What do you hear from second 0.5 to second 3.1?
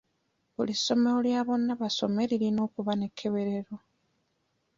Buli ssomero lya bonnabasome lirina okuba